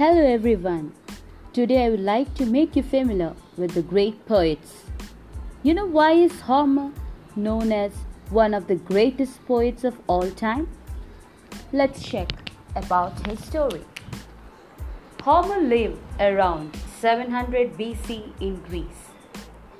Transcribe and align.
Hello 0.00 0.22
everyone. 0.24 0.94
Today 1.52 1.84
I 1.84 1.90
would 1.90 2.00
like 2.00 2.32
to 2.36 2.46
make 2.46 2.74
you 2.74 2.82
familiar 2.82 3.34
with 3.58 3.72
the 3.72 3.82
great 3.82 4.24
poets. 4.24 4.84
You 5.62 5.74
know 5.74 5.84
why 5.84 6.12
is 6.12 6.40
Homer 6.40 6.92
known 7.36 7.70
as 7.70 7.92
one 8.30 8.54
of 8.54 8.66
the 8.66 8.76
greatest 8.76 9.44
poets 9.44 9.84
of 9.84 10.00
all 10.06 10.30
time? 10.30 10.68
Let's 11.70 12.02
check 12.02 12.32
about 12.76 13.26
his 13.26 13.44
story. 13.44 13.84
Homer 15.20 15.60
lived 15.60 15.98
around 16.18 16.74
700 16.98 17.76
BC 17.76 18.22
in 18.40 18.56
Greece. 18.70 19.10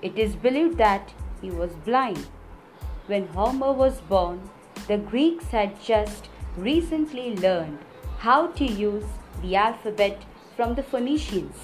It 0.02 0.18
is 0.18 0.36
believed 0.36 0.76
that 0.76 1.14
he 1.40 1.50
was 1.50 1.70
blind. 1.86 2.26
When 3.06 3.26
Homer 3.28 3.72
was 3.72 4.02
born, 4.02 4.50
the 4.86 4.98
Greeks 4.98 5.46
had 5.46 5.80
just 5.80 6.28
recently 6.58 7.34
learned 7.36 7.78
how 8.18 8.48
to 8.48 8.66
use 8.66 9.06
the 9.42 9.56
alphabet 9.56 10.22
from 10.56 10.74
the 10.74 10.82
Phoenicians. 10.82 11.56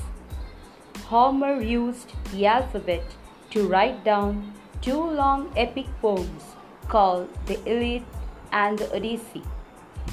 Homer 1.07 1.61
used 1.61 2.13
the 2.33 2.47
alphabet 2.47 3.05
to 3.51 3.67
write 3.69 4.05
down 4.05 4.53
two 4.81 5.03
long 5.03 5.53
epic 5.57 5.87
poems 6.01 6.43
called 6.89 7.29
the 7.47 7.59
Iliad 7.65 8.05
and 8.53 8.79
the 8.79 8.95
Odyssey. 8.97 9.43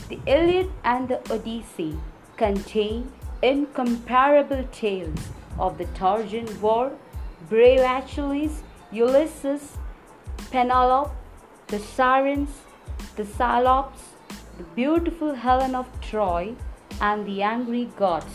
The 0.10 0.20
Iliad 0.26 0.72
and 0.84 1.08
the 1.08 1.20
Odyssey 1.34 1.98
contain 2.38 3.12
incomparable 3.42 4.64
tales 4.72 5.30
of 5.60 5.78
the 5.78 5.86
Trojan 5.96 6.48
War, 6.62 6.92
brave 7.50 7.82
Achilles, 7.82 8.64
Ulysses, 8.92 9.78
Penelope, 10.52 11.12
the 11.68 11.80
Sirens, 11.80 12.50
the 13.16 13.26
Cyclops, 13.26 14.04
the 14.58 14.64
beautiful 14.76 15.34
Helen 15.34 15.76
of 15.76 15.88
Troy, 16.02 16.56
and 17.02 17.26
the 17.26 17.42
angry 17.42 17.86
gods. 17.98 18.34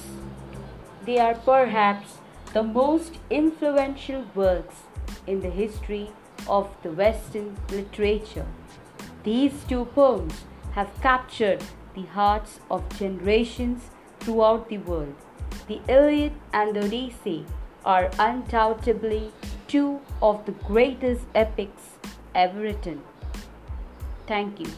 They 1.04 1.18
are 1.18 1.34
perhaps 1.34 2.18
the 2.52 2.62
most 2.62 3.18
influential 3.30 4.24
works 4.34 4.76
in 5.26 5.40
the 5.40 5.50
history 5.50 6.10
of 6.48 6.70
the 6.82 6.90
Western 6.90 7.56
literature. 7.70 8.46
These 9.24 9.64
two 9.68 9.84
poems 9.86 10.44
have 10.72 10.90
captured 11.02 11.62
the 11.94 12.02
hearts 12.02 12.60
of 12.70 12.88
generations 12.98 13.90
throughout 14.20 14.68
the 14.68 14.78
world. 14.78 15.14
The 15.66 15.80
Iliad 15.88 16.32
and 16.52 16.74
the 16.74 16.84
Odyssey 16.84 17.44
are 17.84 18.10
undoubtedly 18.18 19.32
two 19.66 20.00
of 20.22 20.46
the 20.46 20.52
greatest 20.52 21.26
epics 21.34 21.98
ever 22.34 22.60
written. 22.60 23.02
Thank 24.26 24.60
you. 24.60 24.70